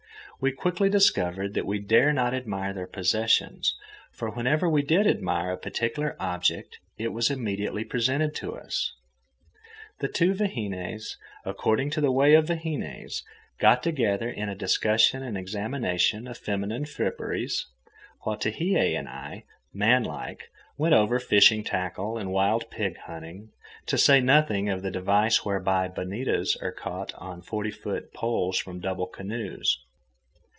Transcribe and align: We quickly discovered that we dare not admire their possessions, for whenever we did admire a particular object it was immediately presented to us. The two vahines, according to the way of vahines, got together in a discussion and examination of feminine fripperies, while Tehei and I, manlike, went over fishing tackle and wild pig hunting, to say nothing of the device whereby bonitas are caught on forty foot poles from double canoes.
We 0.43 0.51
quickly 0.51 0.89
discovered 0.89 1.53
that 1.53 1.67
we 1.67 1.77
dare 1.77 2.11
not 2.11 2.33
admire 2.33 2.73
their 2.73 2.87
possessions, 2.87 3.75
for 4.11 4.31
whenever 4.31 4.67
we 4.67 4.81
did 4.81 5.05
admire 5.05 5.51
a 5.51 5.55
particular 5.57 6.15
object 6.19 6.79
it 6.97 7.09
was 7.09 7.29
immediately 7.29 7.83
presented 7.83 8.33
to 8.37 8.55
us. 8.57 8.91
The 9.99 10.07
two 10.07 10.33
vahines, 10.33 11.15
according 11.45 11.91
to 11.91 12.01
the 12.01 12.11
way 12.11 12.33
of 12.33 12.47
vahines, 12.47 13.21
got 13.59 13.83
together 13.83 14.27
in 14.31 14.49
a 14.49 14.55
discussion 14.55 15.21
and 15.21 15.37
examination 15.37 16.27
of 16.27 16.39
feminine 16.39 16.85
fripperies, 16.85 17.67
while 18.21 18.35
Tehei 18.35 18.97
and 18.97 19.07
I, 19.07 19.43
manlike, 19.71 20.49
went 20.75 20.95
over 20.95 21.19
fishing 21.19 21.63
tackle 21.63 22.17
and 22.17 22.31
wild 22.33 22.71
pig 22.71 22.97
hunting, 23.05 23.51
to 23.85 23.95
say 23.95 24.19
nothing 24.19 24.69
of 24.69 24.81
the 24.81 24.89
device 24.89 25.45
whereby 25.45 25.87
bonitas 25.87 26.57
are 26.63 26.71
caught 26.71 27.13
on 27.13 27.43
forty 27.43 27.69
foot 27.69 28.11
poles 28.11 28.57
from 28.57 28.79
double 28.79 29.05
canoes. 29.05 29.77